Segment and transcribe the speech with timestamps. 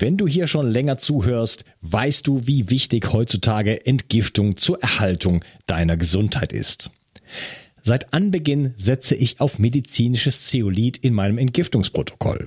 [0.00, 5.98] Wenn du hier schon länger zuhörst, weißt du, wie wichtig heutzutage Entgiftung zur Erhaltung deiner
[5.98, 6.90] Gesundheit ist.
[7.82, 12.46] Seit Anbeginn setze ich auf medizinisches Zeolit in meinem Entgiftungsprotokoll.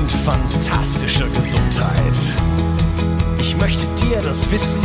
[0.00, 2.18] und fantastischer Gesundheit.
[3.38, 4.80] Ich möchte dir das Wissen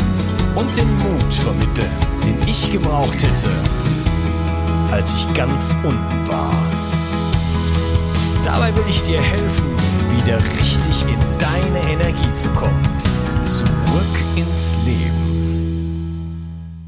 [0.56, 1.92] und den Mut vermitteln,
[2.26, 3.50] den ich gebraucht hätte,
[4.92, 6.54] als ich ganz unten war.
[8.44, 9.66] Dabei will ich dir helfen,
[10.18, 12.84] wieder richtig in deine Energie zu kommen.
[13.44, 15.24] Zurück ins Leben.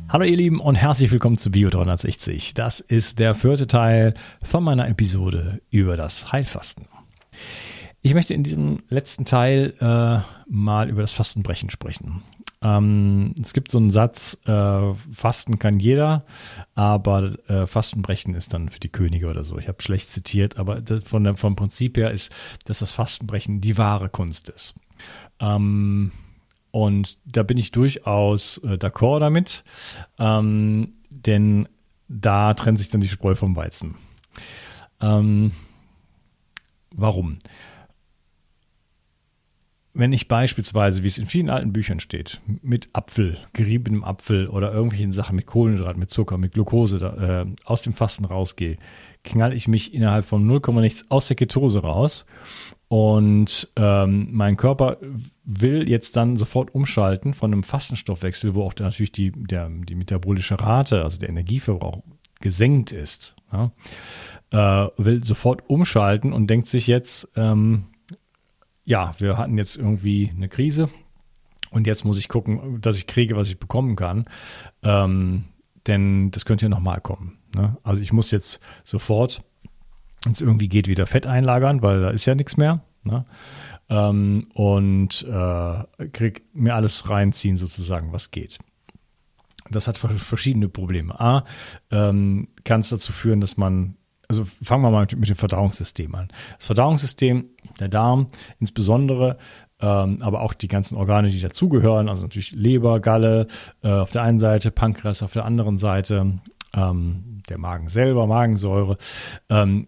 [0.10, 2.54] Hallo ihr Lieben und herzlich willkommen zu Bio 360.
[2.54, 6.97] Das ist der vierte Teil von meiner Episode über das Heilfasten.
[8.08, 10.20] Ich möchte in diesem letzten Teil äh,
[10.50, 12.24] mal über das Fastenbrechen sprechen.
[12.62, 16.24] Ähm, es gibt so einen Satz, äh, Fasten kann jeder,
[16.74, 19.58] aber äh, Fastenbrechen ist dann für die Könige oder so.
[19.58, 22.32] Ich habe schlecht zitiert, aber von der, vom Prinzip her ist,
[22.64, 24.74] dass das Fastenbrechen die wahre Kunst ist.
[25.42, 26.14] Ähm,
[26.72, 29.66] und da bin ich durchaus äh, d'accord damit,
[30.18, 31.68] ähm, denn
[32.08, 33.96] da trennt sich dann die Spreu vom Weizen.
[35.02, 35.52] Ähm,
[36.92, 37.40] warum?
[39.98, 44.72] Wenn ich beispielsweise, wie es in vielen alten Büchern steht, mit Apfel, geriebenem Apfel oder
[44.72, 48.78] irgendwelchen Sachen mit Kohlenhydrat, mit Zucker, mit Glucose da, äh, aus dem Fasten rausgehe,
[49.24, 52.26] knall ich mich innerhalb von 0, nichts aus der Ketose raus
[52.90, 54.98] und ähm, mein Körper
[55.44, 60.60] will jetzt dann sofort umschalten von einem Fastenstoffwechsel, wo auch natürlich die, der, die metabolische
[60.60, 62.04] Rate, also der Energieverbrauch,
[62.40, 63.36] gesenkt ist.
[63.52, 63.72] Ja?
[64.52, 67.86] Äh, will sofort umschalten und denkt sich jetzt, ähm,
[68.88, 70.90] ja, wir hatten jetzt irgendwie eine Krise
[71.70, 74.26] und jetzt muss ich gucken, dass ich kriege, was ich bekommen kann.
[74.82, 75.46] Ähm,
[75.86, 77.38] denn das könnte ja nochmal kommen.
[77.56, 77.78] Ne?
[77.84, 79.42] Also ich muss jetzt sofort
[80.24, 82.82] wenn es irgendwie geht, wieder Fett einlagern, weil da ist ja nichts mehr.
[83.04, 83.26] Ne?
[83.90, 88.58] Ähm, und äh, krieg mir alles reinziehen, sozusagen, was geht.
[89.70, 91.20] Das hat verschiedene Probleme.
[91.20, 91.46] A,
[91.92, 93.96] ähm, kann es dazu führen, dass man,
[94.28, 96.28] also fangen wir mal mit, dem Verdauungssystem an.
[96.58, 97.50] Das Verdauungssystem,
[97.80, 98.28] der Darm
[98.60, 99.38] insbesondere,
[99.80, 103.48] ähm, aber auch die ganzen Organe, die dazugehören, also natürlich Leber, Galle
[103.84, 106.36] äh, auf der einen Seite, Pankreas auf der anderen Seite,
[106.74, 108.98] ähm, der Magen selber, Magensäure,
[109.50, 109.88] ähm,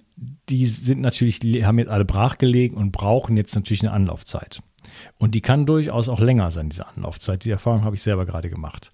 [0.49, 4.61] die sind natürlich, haben jetzt alle brachgelegen und brauchen jetzt natürlich eine Anlaufzeit.
[5.17, 7.45] Und die kann durchaus auch länger sein, diese Anlaufzeit.
[7.45, 8.91] Die Erfahrung habe ich selber gerade gemacht.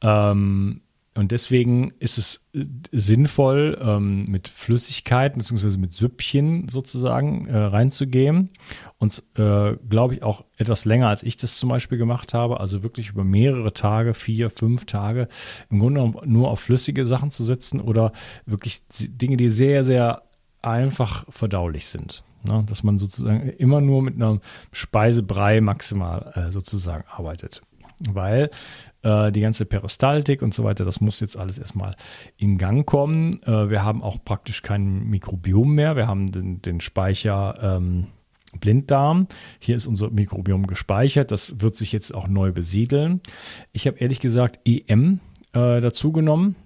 [0.00, 0.82] Ähm,
[1.14, 5.76] und deswegen ist es äh, sinnvoll, ähm, mit Flüssigkeiten bzw.
[5.76, 8.48] mit Süppchen sozusagen äh, reinzugehen.
[8.98, 12.60] Und äh, glaube ich auch etwas länger, als ich das zum Beispiel gemacht habe.
[12.60, 15.28] Also wirklich über mehrere Tage, vier, fünf Tage,
[15.68, 18.12] im Grunde nur auf flüssige Sachen zu setzen oder
[18.46, 20.22] wirklich Dinge, die sehr, sehr
[20.62, 22.24] einfach verdaulich sind.
[22.44, 22.64] Ne?
[22.66, 24.40] Dass man sozusagen immer nur mit einem
[24.70, 27.62] Speisebrei maximal äh, sozusagen arbeitet.
[28.08, 28.50] Weil
[29.02, 31.94] äh, die ganze Peristaltik und so weiter, das muss jetzt alles erstmal
[32.36, 33.42] in Gang kommen.
[33.44, 35.96] Äh, wir haben auch praktisch kein Mikrobiom mehr.
[35.96, 38.08] Wir haben den, den Speicher ähm,
[38.58, 39.28] Blinddarm.
[39.60, 41.30] Hier ist unser Mikrobiom gespeichert.
[41.30, 43.20] Das wird sich jetzt auch neu besiedeln.
[43.72, 45.20] Ich habe ehrlich gesagt EM
[45.52, 46.56] äh, dazu genommen.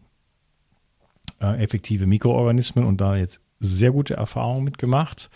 [1.41, 5.31] Äh, effektive Mikroorganismen und da jetzt sehr gute Erfahrungen mitgemacht.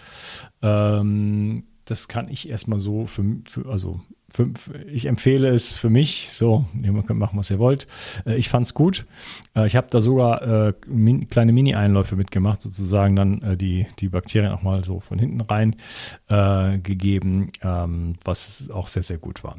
[0.63, 4.01] Ähm, Das kann ich erstmal so für, für also
[4.91, 7.87] ich empfehle es für mich, so, ihr könnt machen, was ihr wollt.
[8.27, 9.07] Äh, ich fand es gut.
[9.55, 10.73] Äh, ich habe da sogar äh,
[11.31, 15.77] kleine Mini-Einläufe mitgemacht, sozusagen dann die, die Bakterien auch mal so von hinten rein
[16.29, 19.57] gegeben, ähm, was auch sehr, sehr gut war.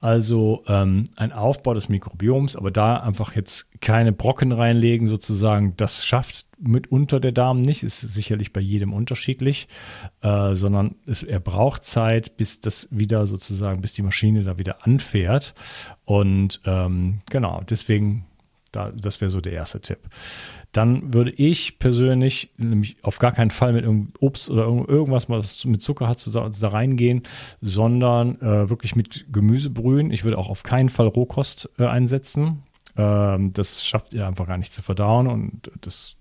[0.00, 6.06] Also ähm, ein Aufbau des Mikrobioms, aber da einfach jetzt keine Brocken reinlegen, sozusagen, das
[6.06, 9.68] schafft mitunter der Darm nicht, ist sicherlich bei jedem unterschiedlich,
[10.22, 14.86] äh, sondern es, er braucht Zeit, bis das wieder sozusagen, bis die Maschine da wieder
[14.86, 15.54] anfährt.
[16.04, 18.26] Und ähm, genau, deswegen,
[18.72, 19.98] da, das wäre so der erste Tipp.
[20.72, 23.86] Dann würde ich persönlich nämlich auf gar keinen Fall mit
[24.20, 27.22] Obst oder irgendwas, was mit Zucker hat, da, reingehen,
[27.60, 30.10] sondern äh, wirklich mit Gemüse brühen.
[30.10, 32.64] Ich würde auch auf keinen Fall Rohkost äh, einsetzen.
[32.96, 36.16] Ähm, das schafft ihr einfach gar nicht zu verdauen und das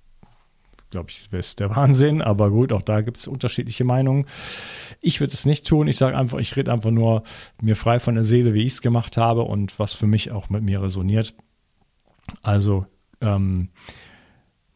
[0.89, 2.21] glaube ich, ist der Wahnsinn.
[2.21, 4.25] Aber gut, auch da gibt es unterschiedliche Meinungen.
[5.01, 5.87] Ich würde es nicht tun.
[5.87, 7.23] Ich sage einfach, ich rede einfach nur
[7.61, 10.49] mir frei von der Seele, wie ich es gemacht habe und was für mich auch
[10.49, 11.33] mit mir resoniert.
[12.41, 12.85] Also,
[13.21, 13.69] ähm,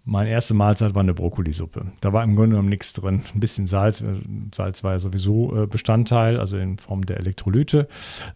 [0.03, 1.91] meine erste Mahlzeit war eine Brokkolisuppe.
[2.01, 3.23] Da war im Grunde genommen nichts drin.
[3.35, 4.03] Ein bisschen Salz.
[4.53, 7.87] Salz war ja sowieso äh, Bestandteil, also in Form der Elektrolyte.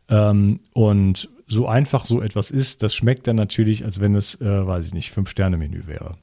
[0.07, 4.67] Ähm, und so einfach so etwas ist, das schmeckt dann natürlich, als wenn es, äh,
[4.67, 6.17] weiß ich nicht, Fünf-Sterne-Menü wäre.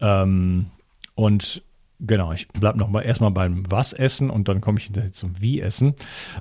[0.00, 0.66] Ähm,
[1.14, 1.62] und
[2.00, 5.40] genau, ich bleibe noch mal erstmal beim Was essen und dann komme ich hinterher zum
[5.40, 5.94] Wie essen.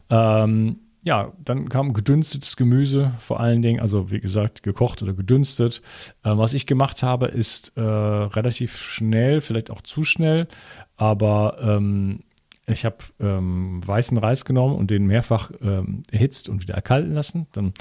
[0.09, 5.81] Ähm, ja, dann kam gedünstetes Gemüse vor allen Dingen, also wie gesagt, gekocht oder gedünstet.
[6.24, 10.48] Äh, was ich gemacht habe, ist äh, relativ schnell, vielleicht auch zu schnell,
[10.98, 12.24] aber ähm,
[12.69, 17.48] ich habe ähm, weißen Reis genommen und den mehrfach ähm, erhitzt und wieder erkalten lassen.
[17.53, 17.74] Dann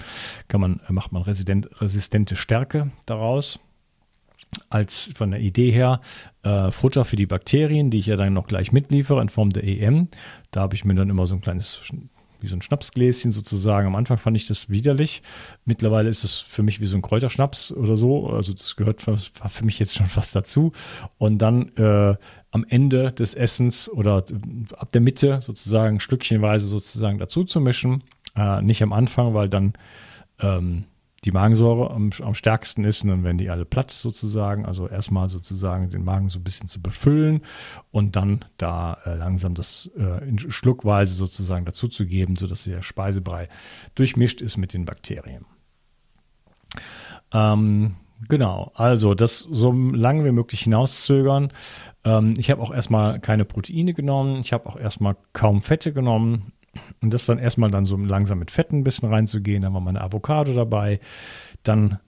[0.46, 3.58] kann man, macht man resistente Stärke daraus
[4.70, 6.00] als von der Idee her
[6.42, 9.64] äh, Futter für die Bakterien, die ich ja dann noch gleich mitliefere in Form der
[9.64, 10.08] EM.
[10.50, 11.80] Da habe ich mir dann immer so ein kleines,
[12.40, 13.86] wie so ein Schnapsgläschen sozusagen.
[13.86, 15.22] Am Anfang fand ich das widerlich.
[15.64, 18.28] Mittlerweile ist es für mich wie so ein Kräuterschnaps oder so.
[18.28, 20.72] Also das gehört für, für mich jetzt schon fast dazu.
[21.18, 22.16] Und dann äh,
[22.50, 24.24] am Ende des Essens oder
[24.76, 28.04] ab der Mitte sozusagen stückchenweise sozusagen dazu zu mischen.
[28.34, 29.74] Äh, nicht am Anfang, weil dann
[30.40, 30.84] ähm,
[31.26, 34.64] die Magensäure am, am stärksten ist und dann werden die alle platt sozusagen.
[34.64, 37.42] Also erstmal sozusagen den Magen so ein bisschen zu befüllen
[37.90, 43.48] und dann da äh, langsam das äh, in Schluckweise sozusagen dazuzugeben, sodass der Speisebrei
[43.96, 45.44] durchmischt ist mit den Bakterien.
[47.32, 47.96] Ähm,
[48.28, 51.52] Genau, also das so lange wie möglich hinauszögern.
[52.02, 56.52] Ähm, ich habe auch erstmal keine Proteine genommen, ich habe auch erstmal kaum Fette genommen.
[57.02, 59.62] Und das dann erstmal dann so langsam mit Fetten ein bisschen reinzugehen.
[59.62, 61.00] Dann war meine Avocado dabei.
[61.62, 61.98] Dann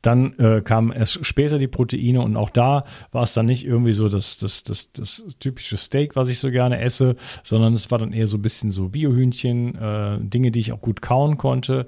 [0.00, 3.92] dann äh, kamen erst später die Proteine und auch da war es dann nicht irgendwie
[3.92, 7.98] so das, das, das, das typische Steak, was ich so gerne esse, sondern es war
[7.98, 11.86] dann eher so ein bisschen so Biohühnchen, äh, Dinge, die ich auch gut kauen konnte.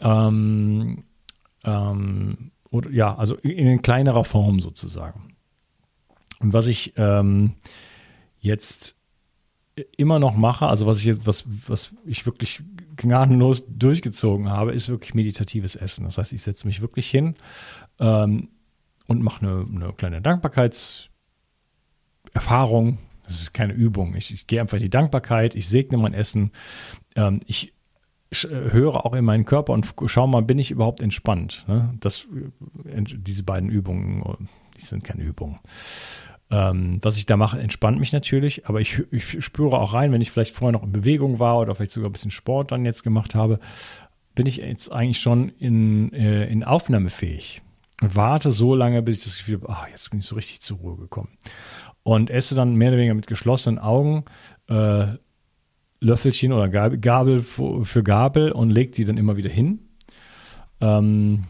[0.00, 1.04] Ähm,
[1.64, 5.36] ähm, oder, ja, also in kleinerer Form sozusagen.
[6.40, 7.54] Und was ich ähm,
[8.38, 8.96] jetzt
[9.96, 12.62] immer noch mache, also was ich jetzt, was, was ich wirklich
[12.96, 16.04] gnadenlos durchgezogen habe, ist wirklich meditatives Essen.
[16.04, 17.34] Das heißt, ich setze mich wirklich hin
[17.98, 18.50] ähm,
[19.06, 22.98] und mache eine, eine kleine Dankbarkeitserfahrung.
[23.24, 24.14] Das ist keine Übung.
[24.14, 26.52] Ich, ich gehe einfach die Dankbarkeit, ich segne mein Essen,
[27.16, 27.74] ähm, ich
[28.42, 31.64] höre auch in meinen Körper und schaue mal, bin ich überhaupt entspannt?
[31.68, 31.94] Ne?
[32.00, 32.28] Das,
[32.84, 35.58] äh, diese beiden Übungen, die sind keine Übungen.
[36.50, 40.20] Ähm, was ich da mache, entspannt mich natürlich, aber ich, ich spüre auch rein, wenn
[40.20, 43.02] ich vielleicht vorher noch in Bewegung war oder vielleicht sogar ein bisschen Sport dann jetzt
[43.02, 43.58] gemacht habe,
[44.34, 47.62] bin ich jetzt eigentlich schon in, äh, in aufnahmefähig.
[48.02, 50.60] Und warte so lange, bis ich das Gefühl habe, ach, jetzt bin ich so richtig
[50.60, 51.30] zur Ruhe gekommen.
[52.02, 54.24] Und esse dann mehr oder weniger mit geschlossenen Augen
[54.68, 55.06] äh,
[56.00, 59.88] Löffelchen oder Gabel für Gabel und lege die dann immer wieder hin.
[60.80, 61.44] Ähm,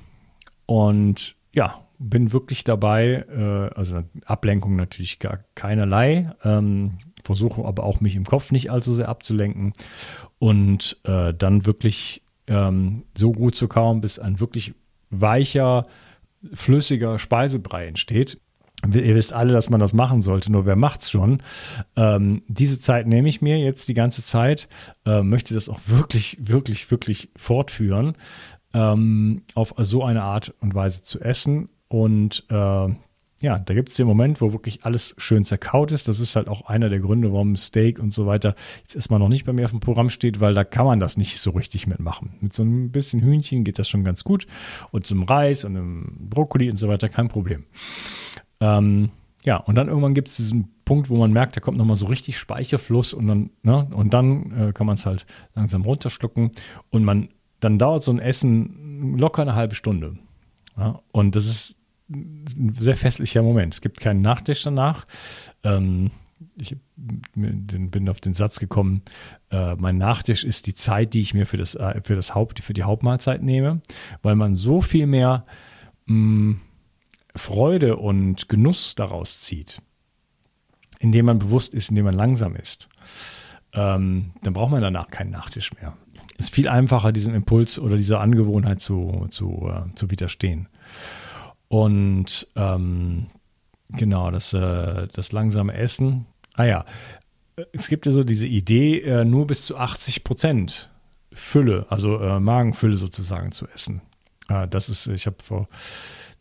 [0.67, 8.01] und ja, bin wirklich dabei, äh, also Ablenkung natürlich gar keinerlei, ähm, versuche aber auch
[8.01, 9.73] mich im Kopf nicht allzu sehr abzulenken
[10.39, 14.75] und äh, dann wirklich ähm, so gut zu kauen, bis ein wirklich
[15.11, 15.87] weicher,
[16.53, 18.41] flüssiger Speisebrei entsteht.
[18.85, 21.43] Ihr wisst alle, dass man das machen sollte, nur wer macht's schon?
[21.97, 24.69] Ähm, diese Zeit nehme ich mir jetzt die ganze Zeit,
[25.07, 28.15] äh, möchte das auch wirklich, wirklich, wirklich fortführen,
[28.75, 32.89] ähm, auf so eine Art und Weise zu essen und äh,
[33.41, 36.09] ja, da gibt es den Moment, wo wirklich alles schön zerkaut ist.
[36.09, 39.29] Das ist halt auch einer der Gründe, warum Steak und so weiter jetzt erstmal noch
[39.29, 41.87] nicht bei mir auf dem Programm steht, weil da kann man das nicht so richtig
[41.87, 42.35] mitmachen.
[42.41, 44.49] Mit so ein bisschen Hühnchen geht das schon ganz gut
[44.91, 47.65] und zum Reis und einem Brokkoli und so weiter kein Problem.
[48.59, 49.11] Ähm,
[49.45, 52.07] ja, und dann irgendwann gibt es diesen Punkt, wo man merkt, da kommt nochmal so
[52.07, 56.51] richtig Speicherfluss und dann, ne, und dann äh, kann man es halt langsam runterschlucken
[56.91, 57.29] und man,
[57.61, 60.19] dann dauert so ein Essen locker eine halbe Stunde.
[60.77, 61.01] Ja?
[61.13, 61.77] Und das ist
[62.09, 63.75] ein sehr festlicher Moment.
[63.75, 65.07] Es gibt keinen Nachtisch danach.
[65.63, 66.11] Ähm,
[66.57, 69.03] ich bin auf den Satz gekommen,
[69.51, 72.61] äh, mein Nachtisch ist die Zeit, die ich mir für das, äh, für das Haupt,
[72.61, 73.81] für die Hauptmahlzeit nehme,
[74.23, 75.47] weil man so viel mehr
[76.07, 76.61] mh, mm,
[77.37, 79.83] Freude und Genuss daraus zieht,
[81.01, 82.89] indem man bewusst ist, indem man langsam ist.
[83.73, 85.97] Ähm, dann braucht man danach keinen Nachtisch mehr.
[86.39, 90.69] Es ist viel einfacher, diesem Impuls oder dieser Angewohnheit zu, zu, äh, zu widerstehen.
[91.69, 93.27] Und ähm,
[93.91, 96.27] genau, das, äh, das langsame Essen.
[96.55, 96.85] Ah ja,
[97.73, 100.91] es gibt ja so diese Idee, äh, nur bis zu 80 Prozent
[101.33, 104.03] Fülle, also äh, Magenfülle sozusagen zu essen.
[104.49, 105.69] Äh, das ist, ich habe vor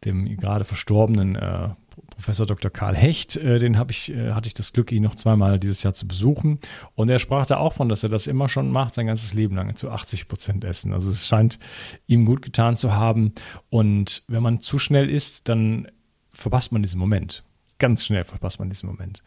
[0.06, 1.70] dem gerade verstorbenen äh,
[2.16, 2.72] Professor Dr.
[2.72, 5.84] Karl Hecht, äh, den habe ich, äh, hatte ich das Glück, ihn noch zweimal dieses
[5.84, 6.60] Jahr zu besuchen.
[6.96, 9.56] Und er sprach da auch von, dass er das immer schon macht, sein ganzes Leben
[9.56, 10.94] lang, zu 80 Prozent essen.
[10.94, 11.60] Also es scheint
[12.08, 13.34] ihm gut getan zu haben.
[13.70, 15.88] Und wenn man zu schnell isst, dann
[16.32, 17.44] verpasst man diesen Moment.
[17.80, 19.24] Ganz schnell verpasst man diesen Moment.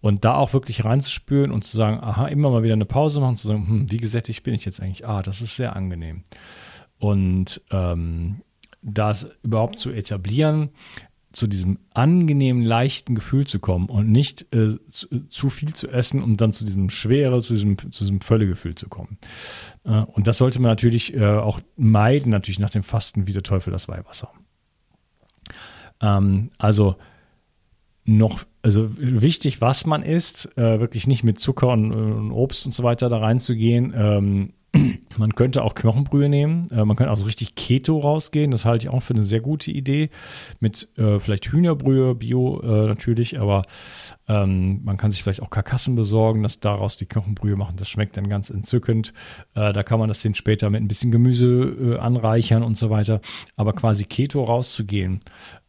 [0.00, 3.36] Und da auch wirklich reinzuspüren und zu sagen, aha, immer mal wieder eine Pause machen,
[3.36, 5.06] zu sagen, hm, wie gesättigt bin ich jetzt eigentlich?
[5.06, 6.24] Ah, das ist sehr angenehm.
[6.98, 8.42] Und ähm,
[8.82, 10.70] das überhaupt zu etablieren,
[11.32, 16.22] zu diesem angenehmen, leichten Gefühl zu kommen und nicht äh, zu, zu, viel zu essen,
[16.22, 19.18] um dann zu diesem schwere, zu diesem, zu diesem Völlegefühl zu kommen.
[19.84, 23.42] Äh, und das sollte man natürlich äh, auch meiden, natürlich nach dem Fasten wie der
[23.42, 24.30] Teufel das Weihwasser.
[26.00, 26.96] Ähm, also
[28.04, 32.72] noch, also wichtig, was man isst, äh, wirklich nicht mit Zucker und, und, Obst und
[32.72, 33.94] so weiter da reinzugehen.
[33.96, 34.52] Ähm,
[35.16, 36.70] man könnte auch Knochenbrühe nehmen.
[36.70, 38.50] Äh, man könnte auch so richtig Keto rausgehen.
[38.50, 40.10] Das halte ich auch für eine sehr gute Idee.
[40.60, 43.64] Mit äh, vielleicht Hühnerbrühe, Bio äh, natürlich, aber
[44.28, 47.76] ähm, man kann sich vielleicht auch Karkassen besorgen, dass daraus die Knochenbrühe machen.
[47.76, 49.12] Das schmeckt dann ganz entzückend.
[49.54, 52.90] Äh, da kann man das dann später mit ein bisschen Gemüse äh, anreichern und so
[52.90, 53.20] weiter.
[53.56, 55.20] Aber quasi Keto rauszugehen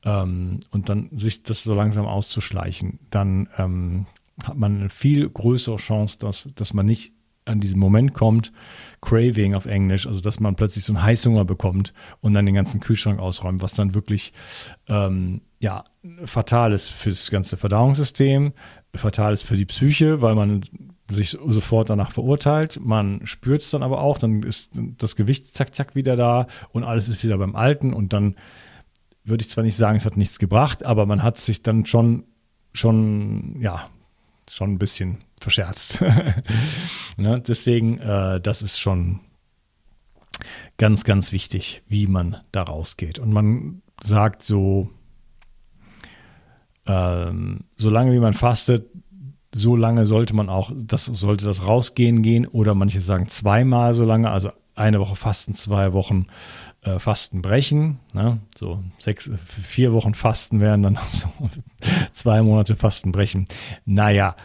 [0.03, 4.05] ähm, und dann sich das so langsam auszuschleichen, dann ähm,
[4.45, 7.13] hat man eine viel größere Chance, dass, dass man nicht
[7.45, 8.51] an diesen Moment kommt,
[9.01, 12.79] Craving auf Englisch, also dass man plötzlich so einen Heißhunger bekommt und dann den ganzen
[12.79, 14.33] Kühlschrank ausräumt, was dann wirklich
[14.87, 15.83] ähm, ja
[16.25, 18.53] fatal ist fürs ganze Verdauungssystem,
[18.93, 20.61] fatal ist für die Psyche, weil man
[21.09, 22.79] sich sofort danach verurteilt.
[22.81, 26.83] Man spürt es dann aber auch, dann ist das Gewicht zack, zack wieder da und
[26.83, 28.35] alles ist wieder beim Alten und dann
[29.23, 32.23] würde ich zwar nicht sagen, es hat nichts gebracht, aber man hat sich dann schon,
[32.73, 33.87] schon, ja,
[34.49, 36.01] schon ein bisschen verscherzt.
[37.17, 37.41] ne?
[37.41, 39.19] Deswegen, äh, das ist schon
[40.77, 43.19] ganz, ganz wichtig, wie man da rausgeht.
[43.19, 44.89] Und man sagt so,
[46.87, 48.87] ähm, solange wie man fastet,
[49.53, 54.05] so lange sollte man auch, das sollte das rausgehen gehen oder manche sagen zweimal so
[54.05, 56.27] lange, also eine Woche Fasten, zwei Wochen
[56.81, 57.99] äh, Fasten brechen.
[58.13, 58.39] Ne?
[58.55, 61.27] So sechs, vier Wochen Fasten wären dann so
[62.21, 63.45] zwei Monate Fasten brechen.
[63.85, 64.35] Naja,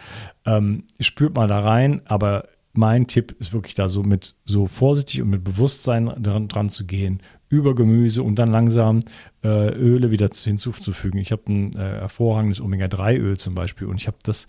[0.45, 5.21] ähm, spürt mal da rein, aber mein Tipp ist wirklich da so mit so vorsichtig
[5.21, 8.99] und mit Bewusstsein dran, dran zu gehen, über Gemüse und dann langsam
[9.43, 11.19] äh, Öle wieder hinzuzufügen.
[11.19, 14.47] Ich habe ein äh, hervorragendes Omega-3-Öl zum Beispiel und ich habe das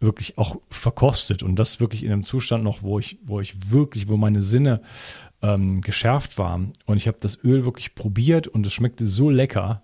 [0.00, 4.08] wirklich auch verkostet und das wirklich in einem Zustand noch, wo ich, wo ich wirklich,
[4.08, 4.82] wo meine Sinne
[5.40, 6.72] ähm, geschärft waren.
[6.86, 9.82] Und ich habe das Öl wirklich probiert und es schmeckte so lecker.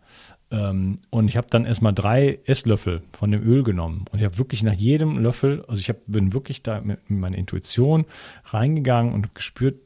[0.50, 4.04] Ähm, und ich habe dann erstmal drei Esslöffel von dem Öl genommen.
[4.10, 7.36] Und ich habe wirklich nach jedem Löffel, also ich hab, bin wirklich da mit, meiner
[7.36, 8.06] Intuition
[8.44, 9.80] reingegangen und gespürt,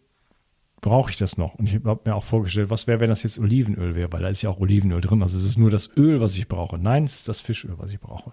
[0.80, 1.54] brauche ich das noch?
[1.54, 4.28] Und ich habe mir auch vorgestellt, was wäre, wenn das jetzt Olivenöl wäre, weil da
[4.28, 5.22] ist ja auch Olivenöl drin.
[5.22, 6.78] Also es ist nur das Öl, was ich brauche.
[6.78, 8.32] Nein, es ist das Fischöl, was ich brauche.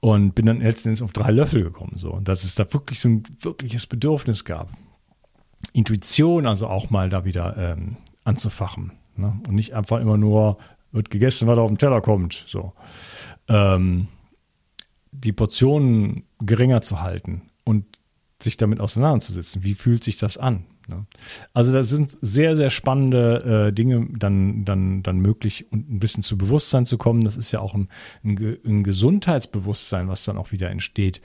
[0.00, 1.94] Und bin dann letztendlich auf drei Löffel gekommen.
[1.96, 2.12] So.
[2.12, 4.70] Und dass es da wirklich so ein wirkliches Bedürfnis gab.
[5.72, 8.92] Intuition also auch mal da wieder ähm, anzufachen.
[9.18, 9.40] Ne?
[9.46, 10.58] Und nicht einfach immer nur
[10.92, 12.44] wird gegessen, was auf dem Teller kommt.
[12.46, 12.72] So.
[13.48, 14.08] Ähm,
[15.10, 17.84] die Portionen geringer zu halten und
[18.40, 19.64] sich damit auseinanderzusetzen.
[19.64, 20.64] Wie fühlt sich das an?
[20.86, 21.04] Ne?
[21.52, 26.22] Also da sind sehr, sehr spannende äh, Dinge dann, dann, dann möglich und ein bisschen
[26.22, 27.22] zu Bewusstsein zu kommen.
[27.22, 27.88] Das ist ja auch ein,
[28.24, 31.20] ein, ein Gesundheitsbewusstsein, was dann auch wieder entsteht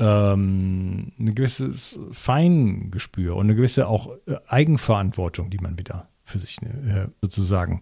[0.00, 6.62] ähm, ein gewisses Feingespür und eine gewisse auch äh, Eigenverantwortung, die man wieder für sich
[6.62, 7.80] äh, sozusagen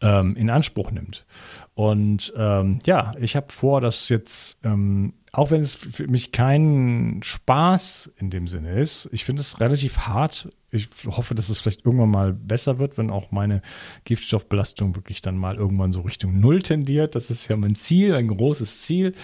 [0.00, 1.26] ähm, in Anspruch nimmt.
[1.74, 7.20] Und ähm, ja, ich habe vor, dass jetzt, ähm, auch wenn es für mich kein
[7.22, 10.48] Spaß in dem Sinne ist, ich finde es relativ hart.
[10.70, 13.62] Ich hoffe, dass es vielleicht irgendwann mal besser wird, wenn auch meine
[14.04, 17.14] Giftstoffbelastung wirklich dann mal irgendwann so Richtung Null tendiert.
[17.14, 19.14] Das ist ja mein Ziel, ein großes Ziel.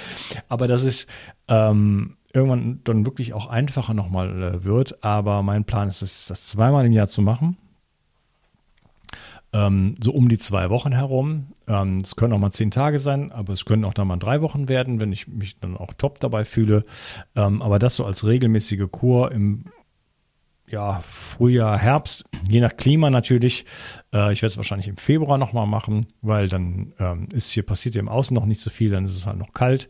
[0.49, 1.07] Aber das ist
[1.49, 5.05] ähm, irgendwann dann wirklich auch einfacher nochmal äh, wird.
[5.05, 7.57] Aber mein Plan ist, das, das zweimal im Jahr zu machen
[9.55, 11.47] ähm, so um die zwei Wochen herum.
[11.69, 14.43] Ähm, es können auch mal zehn Tage sein, aber es können auch dann mal drei
[14.43, 16.85] Wochen werden, wenn ich mich dann auch top dabei fühle.
[17.37, 19.67] Ähm, aber das so als regelmäßige Kur im
[20.75, 23.65] ja, Frühjahr, Herbst, je nach Klima natürlich.
[24.13, 27.95] Äh, ich werde es wahrscheinlich im Februar nochmal machen, weil dann ähm, ist hier passiert
[27.95, 29.89] im Außen noch nicht so viel, dann ist es halt noch kalt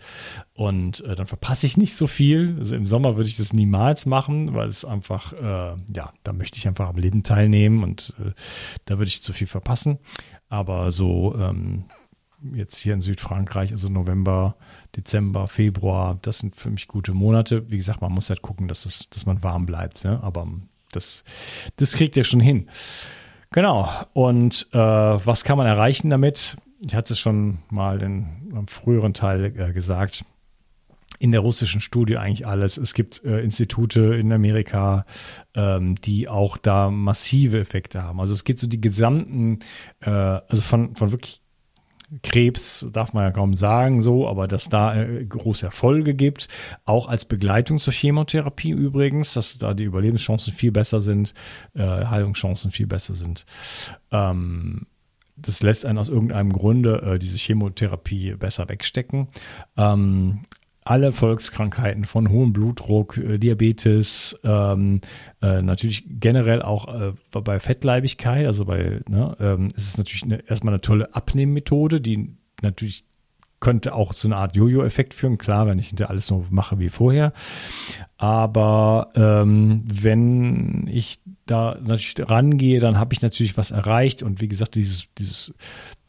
[0.53, 2.57] und äh, dann verpasse ich nicht so viel.
[2.59, 6.59] Also im Sommer würde ich das niemals machen, weil es einfach, äh, ja, da möchte
[6.59, 8.33] ich einfach am Leben teilnehmen und äh,
[8.85, 9.99] da würde ich zu viel verpassen.
[10.51, 11.85] Aber so ähm,
[12.53, 14.57] jetzt hier in Südfrankreich, also November,
[14.97, 17.71] Dezember, Februar, das sind für mich gute Monate.
[17.71, 20.05] Wie gesagt, man muss halt gucken, dass, es, dass man warm bleibt.
[20.05, 20.23] Ne?
[20.23, 20.47] Aber
[20.97, 21.25] das,
[21.77, 22.69] das kriegt ihr schon hin.
[23.53, 23.89] Genau.
[24.13, 26.57] Und äh, was kann man erreichen damit?
[26.81, 30.25] Ich hatte es schon mal in einem früheren Teil äh, gesagt.
[31.21, 32.77] In der russischen Studie eigentlich alles.
[32.77, 35.07] Es gibt äh, Institute in Amerika,
[35.55, 38.19] ähm, die auch da massive Effekte haben.
[38.19, 39.61] Also es geht so die gesamten,
[40.01, 41.44] äh, also von, von wirklich
[42.23, 46.49] Krebs darf man ja kaum sagen so, aber dass da äh, große Erfolge gibt,
[46.85, 51.35] auch als Begleitung zur Chemotherapie übrigens, dass da die Überlebenschancen viel besser sind,
[51.75, 53.47] äh, Heilungschancen viel besser sind.
[54.11, 54.87] Ähm,
[55.37, 59.29] das lässt einen aus irgendeinem Grunde äh, diese Chemotherapie besser wegstecken.
[59.77, 60.45] Ähm,
[60.85, 65.01] alle Volkskrankheiten von hohem Blutdruck, äh, Diabetes, ähm,
[65.41, 70.47] äh, natürlich generell auch äh, bei Fettleibigkeit, also bei, ne, ähm, ist es natürlich eine,
[70.49, 73.07] erstmal eine tolle Abnehmmethode, die natürlich
[73.61, 76.91] könnte auch zu einer Art Jojo-Effekt führen, klar, wenn ich hinter alles so mache wie
[76.91, 77.33] vorher.
[78.19, 84.49] Aber ähm, wenn ich da natürlich rangehe, dann habe ich natürlich was erreicht und wie
[84.49, 85.55] gesagt, dieses, dieses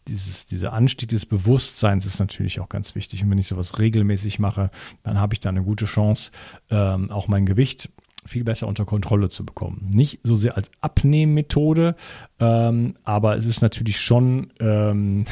[0.07, 3.23] dieses, dieser Anstieg des Bewusstseins ist natürlich auch ganz wichtig.
[3.23, 4.69] Und wenn ich sowas regelmäßig mache,
[5.03, 6.31] dann habe ich da eine gute Chance,
[6.69, 7.89] ähm, auch mein Gewicht
[8.25, 9.89] viel besser unter Kontrolle zu bekommen.
[9.93, 11.95] Nicht so sehr als Abnehmmethode,
[12.39, 15.25] ähm, aber es ist natürlich schon ähm,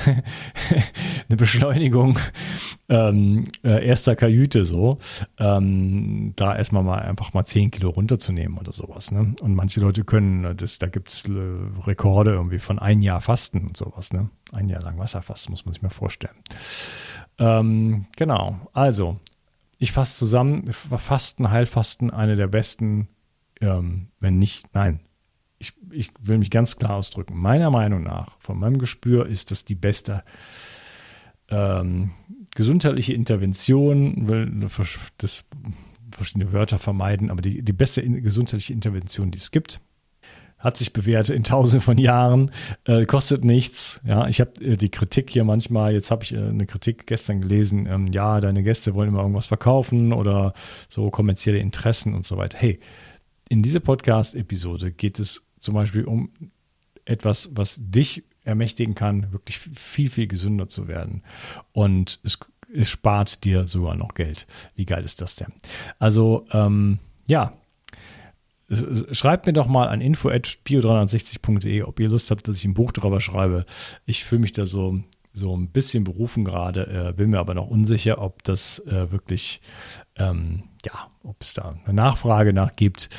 [1.29, 2.19] eine Beschleunigung
[2.89, 4.99] ähm, äh, erster Kajüte so,
[5.39, 9.12] ähm, da erstmal mal einfach mal 10 Kilo runterzunehmen oder sowas.
[9.12, 9.34] Ne?
[9.41, 11.32] Und manche Leute können, das, da gibt es äh,
[11.86, 14.13] Rekorde irgendwie von ein Jahr Fasten und sowas.
[14.13, 14.29] Ne?
[14.51, 16.36] Ein Jahr lang Wasserfasten, muss man sich mal vorstellen.
[17.39, 19.19] Ähm, genau, also
[19.84, 23.10] ich fasse zusammen, Fasten, Heilfasten, eine der besten,
[23.60, 25.02] ähm, wenn nicht, nein,
[25.60, 27.38] ich, ich will mich ganz klar ausdrücken.
[27.38, 30.24] Meiner Meinung nach, von meinem Gespür, ist das die beste
[31.50, 32.12] ähm,
[32.56, 34.54] gesundheitliche Intervention, will
[35.17, 35.50] das
[36.12, 39.82] verschiedene Wörter vermeiden, aber die, die beste gesundheitliche Intervention, die es gibt
[40.63, 42.52] hat sich bewährt in tausenden von Jahren,
[42.86, 44.02] äh, kostet nichts.
[44.06, 47.41] Ja, ich habe äh, die Kritik hier manchmal, jetzt habe ich äh, eine Kritik gestern
[47.41, 50.54] gelesen, ähm, ja, deine Gäste wollen immer irgendwas verkaufen oder
[50.88, 52.58] so kommerzielle Interessen und so weiter.
[52.58, 52.80] Hey,
[53.49, 56.32] in dieser Podcast-Episode geht es zum Beispiel um
[57.06, 61.23] etwas, was dich ermächtigen kann, wirklich viel, viel gesünder zu werden.
[61.73, 62.39] Und es,
[62.73, 64.47] es spart dir sogar noch Geld.
[64.76, 65.54] Wie geil ist das denn?
[65.99, 67.54] Also, ähm, ja,
[69.12, 73.21] Schreibt mir doch mal an info.bio360.de, ob ihr Lust habt, dass ich ein Buch darüber
[73.21, 73.65] schreibe.
[74.05, 74.99] Ich fühle mich da so,
[75.33, 79.62] so ein bisschen berufen gerade, äh, bin mir aber noch unsicher, ob das äh, wirklich,
[80.15, 83.09] ähm, ja, ob es da eine Nachfrage nach gibt,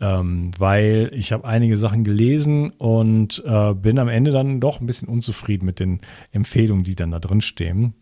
[0.00, 4.86] ähm, weil ich habe einige Sachen gelesen und äh, bin am Ende dann doch ein
[4.86, 7.94] bisschen unzufrieden mit den Empfehlungen, die dann da drin stehen.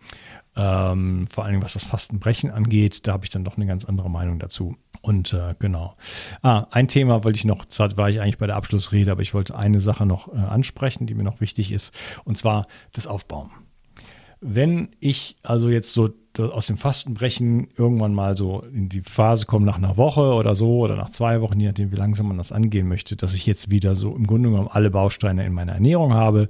[0.57, 4.11] Ähm, vor allem was das Fastenbrechen angeht, da habe ich dann doch eine ganz andere
[4.11, 4.77] Meinung dazu.
[5.03, 5.97] Und äh, genau.
[6.43, 9.33] Ah, ein Thema wollte ich noch, zwar war ich eigentlich bei der Abschlussrede, aber ich
[9.33, 13.51] wollte eine Sache noch äh, ansprechen, die mir noch wichtig ist, und zwar das Aufbauen.
[14.41, 19.67] Wenn ich also jetzt so aus dem Fastenbrechen irgendwann mal so in die Phase komme
[19.67, 22.53] nach einer Woche oder so oder nach zwei Wochen, je nachdem, wie langsam man das
[22.53, 26.15] angehen möchte, dass ich jetzt wieder so im Grunde genommen alle Bausteine in meiner Ernährung
[26.15, 26.49] habe,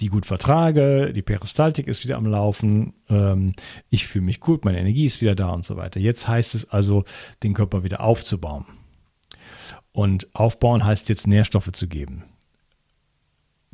[0.00, 3.52] die gut vertrage, die Peristaltik ist wieder am Laufen, ähm,
[3.90, 6.00] ich fühle mich gut, meine Energie ist wieder da und so weiter.
[6.00, 7.04] Jetzt heißt es also,
[7.42, 8.64] den Körper wieder aufzubauen.
[9.92, 12.24] Und aufbauen heißt jetzt Nährstoffe zu geben.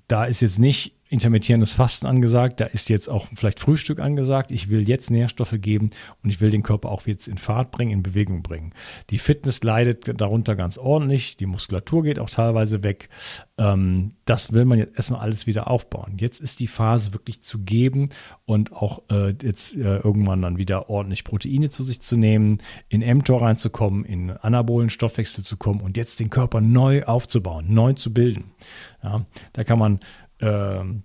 [0.09, 4.51] Da ist jetzt nicht intermittierendes Fasten angesagt, da ist jetzt auch vielleicht Frühstück angesagt.
[4.51, 5.91] Ich will jetzt Nährstoffe geben
[6.23, 8.73] und ich will den Körper auch jetzt in Fahrt bringen, in Bewegung bringen.
[9.11, 13.09] Die Fitness leidet darunter ganz ordentlich, die Muskulatur geht auch teilweise weg.
[13.57, 16.17] Ähm, das will man jetzt erstmal alles wieder aufbauen.
[16.19, 18.09] Jetzt ist die Phase wirklich zu geben
[18.45, 23.01] und auch äh, jetzt äh, irgendwann dann wieder ordentlich Proteine zu sich zu nehmen, in
[23.01, 28.13] mTOR reinzukommen, in anabolen Stoffwechsel zu kommen und jetzt den Körper neu aufzubauen, neu zu
[28.13, 28.51] bilden.
[29.03, 30.01] Ja, da kann man
[30.41, 31.03] ähm,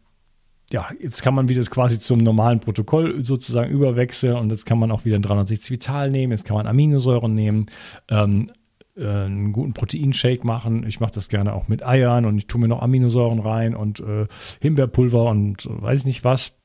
[0.71, 4.91] ja, jetzt kann man wieder quasi zum normalen Protokoll sozusagen überwechseln und jetzt kann man
[4.91, 7.65] auch wieder ein 360 Vital nehmen, jetzt kann man Aminosäuren nehmen,
[8.09, 8.47] ähm,
[8.95, 10.85] äh, einen guten Proteinshake machen.
[10.87, 13.99] Ich mache das gerne auch mit Eiern und ich tue mir noch Aminosäuren rein und
[13.99, 14.27] äh,
[14.61, 16.57] Himbeerpulver und weiß nicht was.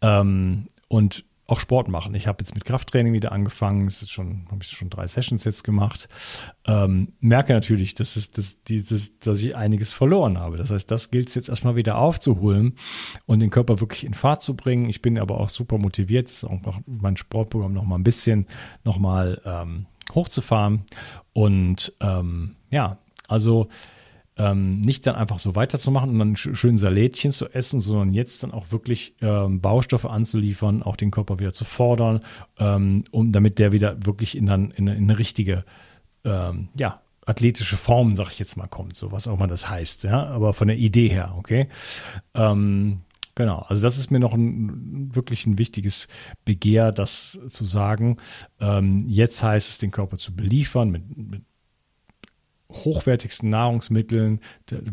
[0.00, 2.14] Ähm, und auch Sport machen.
[2.14, 3.86] Ich habe jetzt mit Krafttraining wieder angefangen.
[3.86, 6.08] Es ist schon, habe ich schon drei Sessions jetzt gemacht.
[6.66, 10.56] Ähm, merke natürlich, dass, es, dass, dieses, dass ich einiges verloren habe.
[10.56, 12.76] Das heißt, das gilt es jetzt erstmal wieder aufzuholen
[13.26, 14.88] und den Körper wirklich in Fahrt zu bringen.
[14.88, 18.46] Ich bin aber auch super motiviert, das ist auch mein Sportprogramm noch mal ein bisschen
[18.82, 20.82] noch mal ähm, hochzufahren.
[21.32, 23.68] Und ähm, ja, also
[24.36, 28.52] ähm, nicht dann einfach so weiterzumachen und dann schön Salätchen zu essen, sondern jetzt dann
[28.52, 32.20] auch wirklich ähm, Baustoffe anzuliefern, auch den Körper wieder zu fordern,
[32.58, 35.64] ähm, um damit der wieder wirklich in, dann, in, in eine richtige,
[36.24, 40.04] ähm, ja, athletische Form, sag ich jetzt mal, kommt, so was auch immer das heißt,
[40.04, 41.68] ja, aber von der Idee her, okay.
[42.34, 43.00] Ähm,
[43.38, 46.08] Genau, also das ist mir noch ein wirklich ein wichtiges
[46.46, 48.16] Begehr, das zu sagen.
[48.60, 51.42] Ähm, jetzt heißt es, den Körper zu beliefern mit, mit
[52.70, 54.40] hochwertigsten Nahrungsmitteln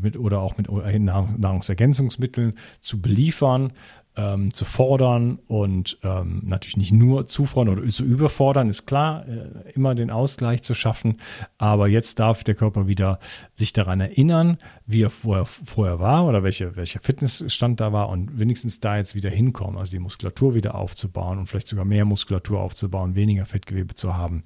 [0.01, 3.73] mit, oder auch mit Nahrungsergänzungsmitteln zu beliefern,
[4.15, 9.71] ähm, zu fordern und ähm, natürlich nicht nur zufordern oder zu überfordern, ist klar, äh,
[9.73, 11.17] immer den Ausgleich zu schaffen.
[11.57, 13.19] Aber jetzt darf der Körper wieder
[13.55, 18.37] sich daran erinnern, wie er vorher, vorher war oder welche, welcher Fitnessstand da war und
[18.37, 22.59] wenigstens da jetzt wieder hinkommen, also die Muskulatur wieder aufzubauen und vielleicht sogar mehr Muskulatur
[22.59, 24.43] aufzubauen, weniger Fettgewebe zu haben.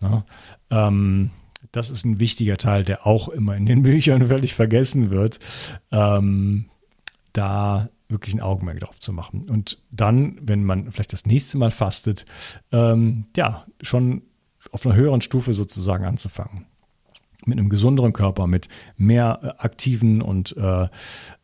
[0.00, 0.24] Ja, ne?
[0.70, 1.30] ähm,
[1.72, 5.38] das ist ein wichtiger Teil, der auch immer in den Büchern völlig vergessen wird.
[5.90, 6.66] Ähm,
[7.32, 9.48] da wirklich ein Augenmerk drauf zu machen.
[9.48, 12.24] Und dann, wenn man vielleicht das nächste Mal fastet,
[12.72, 14.22] ähm, ja, schon
[14.72, 16.66] auf einer höheren Stufe sozusagen anzufangen
[17.46, 20.88] mit einem gesunderen Körper, mit mehr äh, aktiven und äh,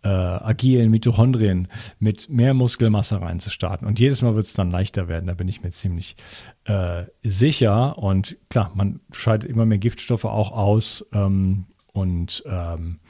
[0.03, 3.87] äh, agilen Mitochondrien, mit mehr Muskelmasse reinzustarten.
[3.87, 6.17] Und jedes Mal wird es dann leichter werden, da bin ich mir ziemlich
[6.65, 7.99] äh, sicher.
[7.99, 13.01] Und klar, man scheidet immer mehr Giftstoffe auch aus ähm, und ähm,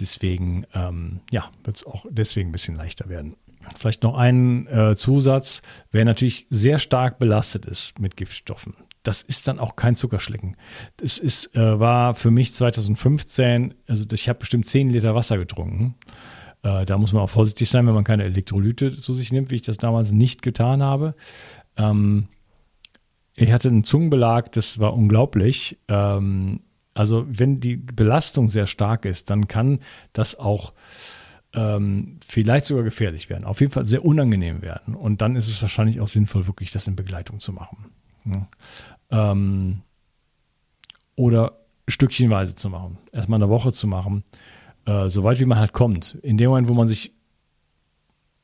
[0.00, 3.36] deswegen, ähm, ja, wird es auch deswegen ein bisschen leichter werden.
[3.76, 8.74] Vielleicht noch ein äh, Zusatz, wer natürlich sehr stark belastet ist mit Giftstoffen,
[9.08, 10.54] das ist dann auch kein Zuckerschlecken.
[10.98, 15.94] Das ist, äh, war für mich 2015, also ich habe bestimmt 10 Liter Wasser getrunken.
[16.62, 19.54] Äh, da muss man auch vorsichtig sein, wenn man keine Elektrolyte zu sich nimmt, wie
[19.54, 21.14] ich das damals nicht getan habe.
[21.78, 22.28] Ähm,
[23.34, 25.78] ich hatte einen Zungenbelag, das war unglaublich.
[25.88, 26.60] Ähm,
[26.92, 29.78] also wenn die Belastung sehr stark ist, dann kann
[30.12, 30.74] das auch
[31.54, 33.44] ähm, vielleicht sogar gefährlich werden.
[33.44, 34.94] Auf jeden Fall sehr unangenehm werden.
[34.94, 37.90] Und dann ist es wahrscheinlich auch sinnvoll, wirklich das in Begleitung zu machen.
[39.10, 39.82] Ähm,
[41.16, 42.98] oder stückchenweise zu machen.
[43.12, 44.24] Erstmal eine Woche zu machen.
[44.84, 46.18] Äh, so weit wie man halt kommt.
[46.22, 47.12] In dem Moment, wo man sich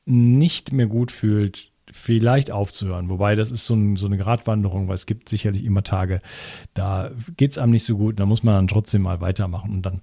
[0.07, 3.09] nicht mehr gut fühlt, vielleicht aufzuhören.
[3.09, 6.21] Wobei das ist so, ein, so eine Gratwanderung, weil es gibt sicherlich immer Tage,
[6.75, 9.83] da geht es einem nicht so gut, da muss man dann trotzdem mal weitermachen und
[9.83, 10.01] dann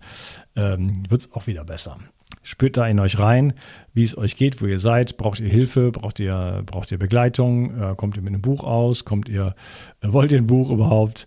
[0.55, 1.97] ähm, wird es auch wieder besser.
[2.43, 3.53] Spürt da in euch rein,
[3.93, 5.17] wie es euch geht, wo ihr seid.
[5.17, 5.91] Braucht ihr Hilfe?
[5.91, 7.79] Braucht ihr, braucht ihr Begleitung?
[7.79, 9.05] Äh, kommt ihr mit einem Buch aus?
[9.05, 9.55] Kommt ihr,
[10.01, 11.25] äh, wollt ihr ein Buch überhaupt?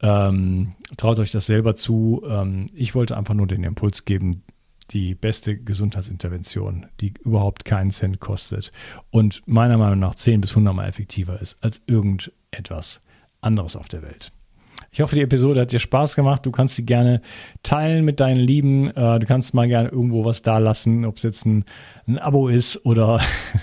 [0.00, 2.22] Ähm, traut euch das selber zu.
[2.28, 4.42] Ähm, ich wollte einfach nur den Impuls geben,
[4.90, 8.72] die beste Gesundheitsintervention, die überhaupt keinen Cent kostet
[9.10, 13.00] und meiner Meinung nach 10 bis 100 Mal effektiver ist als irgendetwas
[13.40, 14.32] anderes auf der Welt.
[14.96, 16.46] Ich hoffe, die Episode hat dir Spaß gemacht.
[16.46, 17.20] Du kannst sie gerne
[17.62, 18.88] teilen mit deinen Lieben.
[18.96, 21.66] Äh, du kannst mal gerne irgendwo was da lassen, ob es jetzt ein,
[22.08, 23.20] ein Abo ist oder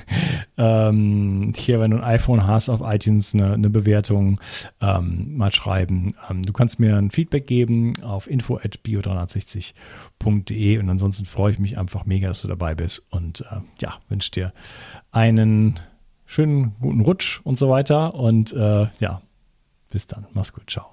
[0.59, 4.39] ähm, hier, wenn du ein iPhone hast, auf iTunes eine, eine Bewertung
[4.79, 6.13] ähm, mal schreiben.
[6.29, 12.05] Ähm, du kannst mir ein Feedback geben auf info.bio360.de und ansonsten freue ich mich einfach
[12.05, 14.53] mega, dass du dabei bist und äh, ja, wünsche dir
[15.09, 15.79] einen
[16.27, 19.23] schönen guten Rutsch und so weiter und äh, ja,
[19.89, 20.27] bis dann.
[20.33, 20.69] Mach's gut.
[20.69, 20.92] Ciao.